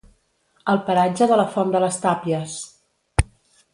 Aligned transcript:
El 0.71 0.79
paratge 0.87 1.27
de 1.31 1.37
la 1.41 1.45
Font 1.57 1.75
de 1.75 1.81
les 1.85 2.01
Tàpies. 2.07 2.57